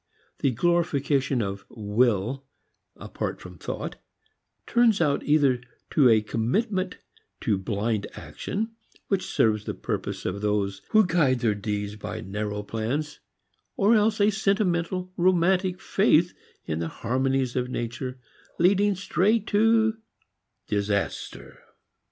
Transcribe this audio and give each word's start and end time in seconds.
The 0.39 0.49
glorification 0.49 1.43
of 1.43 1.63
"will" 1.69 2.47
apart 2.95 3.39
from 3.39 3.59
thought 3.59 3.97
turns 4.65 4.99
out 4.99 5.21
either 5.25 5.61
a 5.95 6.21
commitment 6.21 6.97
to 7.41 7.59
blind 7.59 8.07
action 8.15 8.71
which 9.09 9.27
serves 9.27 9.65
the 9.65 9.75
purpose 9.75 10.25
of 10.25 10.41
those 10.41 10.81
who 10.89 11.05
guide 11.05 11.41
their 11.41 11.53
deeds 11.53 11.97
by 11.97 12.19
narrow 12.21 12.63
plans, 12.63 13.19
or 13.77 13.93
else 13.93 14.19
a 14.19 14.31
sentimental, 14.31 15.13
romantic 15.17 15.79
faith 15.79 16.33
in 16.65 16.79
the 16.79 16.87
harmonies 16.87 17.55
of 17.55 17.69
nature 17.69 18.19
leading 18.57 18.95
straight 18.95 19.45
to 19.45 19.97
disaster. 20.65 21.59